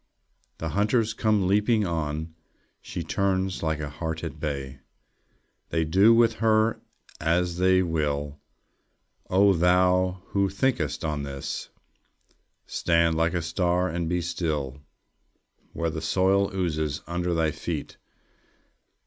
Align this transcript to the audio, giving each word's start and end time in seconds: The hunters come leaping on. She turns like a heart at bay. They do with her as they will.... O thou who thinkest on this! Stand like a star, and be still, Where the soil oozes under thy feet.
The 0.57 0.69
hunters 0.69 1.13
come 1.13 1.45
leaping 1.45 1.85
on. 1.85 2.33
She 2.81 3.03
turns 3.03 3.61
like 3.61 3.79
a 3.79 3.87
heart 3.91 4.23
at 4.23 4.39
bay. 4.39 4.79
They 5.69 5.85
do 5.85 6.11
with 6.11 6.33
her 6.41 6.81
as 7.19 7.59
they 7.59 7.83
will.... 7.83 8.39
O 9.29 9.53
thou 9.53 10.23
who 10.29 10.49
thinkest 10.49 11.05
on 11.05 11.21
this! 11.21 11.69
Stand 12.65 13.15
like 13.15 13.35
a 13.35 13.43
star, 13.43 13.89
and 13.89 14.09
be 14.09 14.21
still, 14.21 14.81
Where 15.71 15.91
the 15.91 16.01
soil 16.01 16.49
oozes 16.51 17.03
under 17.05 17.35
thy 17.35 17.51
feet. 17.51 17.97